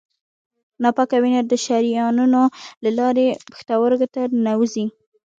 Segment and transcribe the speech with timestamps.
[0.81, 2.43] ناپاکه وینه د شریانونو
[2.83, 4.85] له لارې پښتورګو ته ننوزي.